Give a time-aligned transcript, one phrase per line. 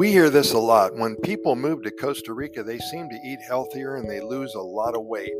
[0.00, 0.96] We hear this a lot.
[0.96, 4.62] When people move to Costa Rica, they seem to eat healthier and they lose a
[4.62, 5.36] lot of weight.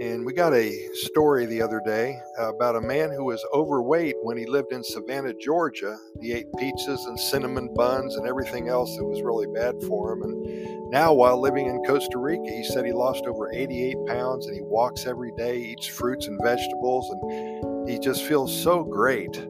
[0.00, 4.36] And we got a story the other day about a man who was overweight when
[4.36, 5.96] he lived in Savannah, Georgia.
[6.20, 10.22] He ate pizzas and cinnamon buns and everything else that was really bad for him.
[10.22, 14.56] And now, while living in Costa Rica, he said he lost over 88 pounds and
[14.56, 19.46] he walks every day, eats fruits and vegetables, and he just feels so great.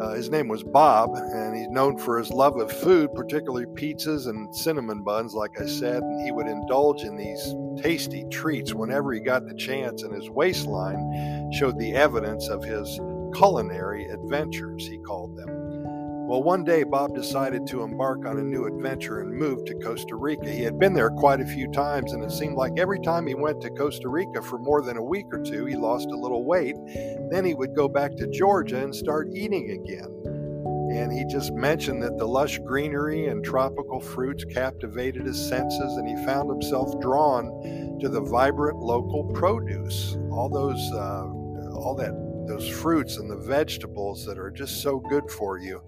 [0.00, 4.26] Uh, his name was Bob, and he's known for his love of food, particularly pizzas
[4.26, 6.02] and cinnamon buns, like I said.
[6.02, 10.30] And he would indulge in these tasty treats whenever he got the chance, and his
[10.30, 12.98] waistline showed the evidence of his
[13.34, 15.79] culinary adventures, he called them.
[16.30, 20.14] Well, one day Bob decided to embark on a new adventure and move to Costa
[20.14, 20.48] Rica.
[20.48, 23.34] He had been there quite a few times, and it seemed like every time he
[23.34, 26.44] went to Costa Rica for more than a week or two, he lost a little
[26.44, 26.76] weight.
[27.32, 30.06] Then he would go back to Georgia and start eating again.
[30.96, 36.06] And he just mentioned that the lush greenery and tropical fruits captivated his senses, and
[36.06, 40.16] he found himself drawn to the vibrant local produce.
[40.30, 41.26] All those, uh,
[41.74, 42.14] all that
[42.50, 45.80] those fruits and the vegetables that are just so good for you.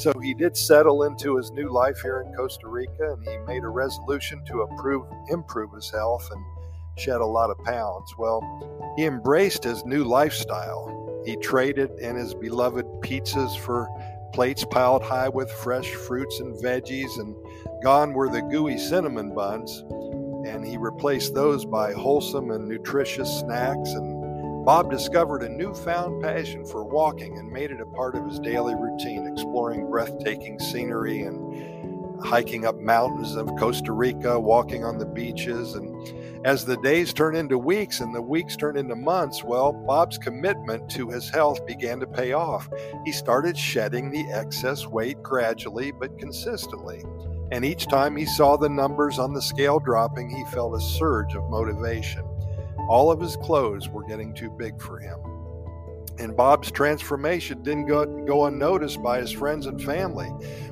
[0.00, 3.64] So he did settle into his new life here in Costa Rica and he made
[3.64, 6.42] a resolution to improve, improve his health and
[6.96, 8.14] shed a lot of pounds.
[8.16, 8.40] Well,
[8.96, 11.22] he embraced his new lifestyle.
[11.26, 13.88] He traded in his beloved pizzas for
[14.32, 17.36] plates piled high with fresh fruits and veggies, and
[17.82, 19.84] gone were the gooey cinnamon buns.
[20.46, 24.19] And he replaced those by wholesome and nutritious snacks and
[24.70, 28.76] Bob discovered a newfound passion for walking and made it a part of his daily
[28.76, 35.74] routine, exploring breathtaking scenery and hiking up mountains of Costa Rica, walking on the beaches.
[35.74, 40.18] And as the days turn into weeks and the weeks turn into months, well, Bob's
[40.18, 42.70] commitment to his health began to pay off.
[43.04, 47.02] He started shedding the excess weight gradually but consistently.
[47.50, 51.34] And each time he saw the numbers on the scale dropping, he felt a surge
[51.34, 52.29] of motivation.
[52.90, 55.16] All of his clothes were getting too big for him.
[56.18, 60.26] And Bob's transformation didn't go, go unnoticed by his friends and family.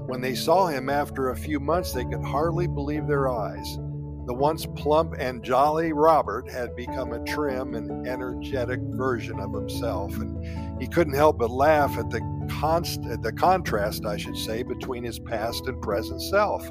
[0.05, 3.79] When they saw him after a few months, they could hardly believe their eyes.
[4.27, 10.17] The once plump and jolly Robert had become a trim and energetic version of himself,
[10.17, 12.21] and he couldn't help but laugh at the
[12.51, 16.69] const- at the contrast, I should say, between his past and present self.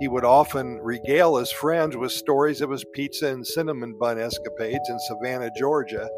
[0.00, 4.88] He would often regale his friends with stories of his pizza and cinnamon bun escapades
[4.88, 6.08] in Savannah, Georgia,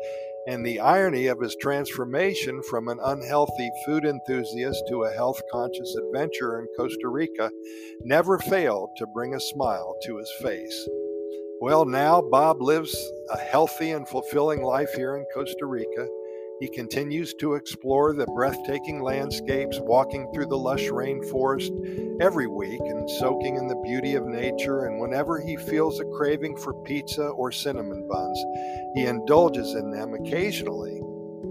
[0.46, 5.94] and the irony of his transformation from an unhealthy food enthusiast to a health conscious
[5.96, 7.50] adventurer in Costa Rica
[8.02, 10.88] never failed to bring a smile to his face.
[11.60, 12.94] Well, now Bob lives
[13.30, 16.06] a healthy and fulfilling life here in Costa Rica.
[16.58, 21.70] He continues to explore the breathtaking landscapes, walking through the lush rainforest
[22.20, 24.86] every week and soaking in the beauty of nature.
[24.86, 28.42] And whenever he feels a craving for pizza or cinnamon buns,
[28.94, 31.02] he indulges in them occasionally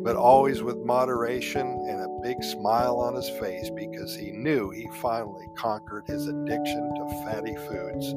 [0.05, 4.87] but always with moderation and a big smile on his face because he knew he
[5.01, 8.13] finally conquered his addiction to fatty foods.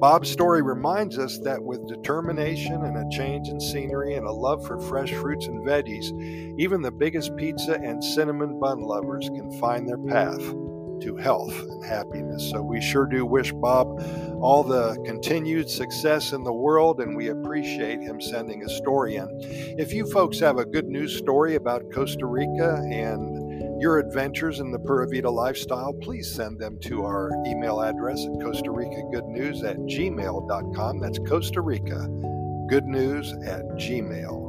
[0.00, 4.66] Bob's story reminds us that with determination and a change in scenery and a love
[4.66, 6.10] for fresh fruits and veggies,
[6.58, 10.40] even the biggest pizza and cinnamon bun lovers can find their path
[11.00, 12.50] to health and happiness.
[12.50, 14.00] So we sure do wish Bob
[14.40, 19.28] all the continued success in the world, and we appreciate him sending a story in.
[19.78, 24.72] If you folks have a good news story about Costa Rica and your adventures in
[24.72, 29.26] the Pura Vida lifestyle, please send them to our email address at Costa Rica Good
[29.26, 31.00] News at gmail.com.
[31.00, 32.08] That's Costa Rica
[32.68, 34.47] Good News at gmail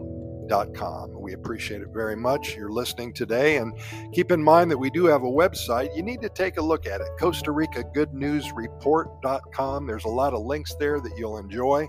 [0.49, 2.55] We appreciate it very much.
[2.55, 3.73] You're listening today, and
[4.13, 5.95] keep in mind that we do have a website.
[5.95, 9.85] You need to take a look at it Costa Rica Good News Report.com.
[9.85, 11.87] There's a lot of links there that you'll enjoy.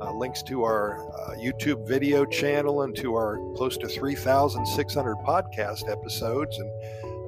[0.00, 5.90] Uh, links to our uh, YouTube video channel and to our close to 3,600 podcast
[5.90, 6.70] episodes and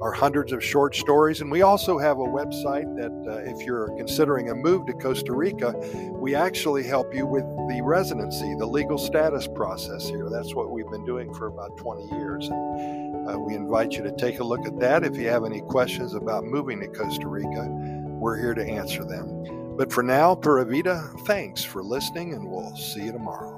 [0.03, 1.39] our hundreds of short stories.
[1.39, 5.31] And we also have a website that, uh, if you're considering a move to Costa
[5.31, 5.73] Rica,
[6.11, 10.29] we actually help you with the residency, the legal status process here.
[10.29, 12.49] That's what we've been doing for about 20 years.
[12.49, 15.05] And uh, we invite you to take a look at that.
[15.05, 17.69] If you have any questions about moving to Costa Rica,
[18.19, 19.77] we're here to answer them.
[19.77, 23.52] But for now, Pura Vida, thanks for listening, and we'll see you tomorrow.